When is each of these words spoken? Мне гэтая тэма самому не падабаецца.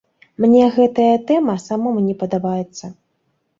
Мне 0.45 0.63
гэтая 0.77 1.15
тэма 1.33 1.55
самому 1.67 1.99
не 2.09 2.17
падабаецца. 2.25 2.85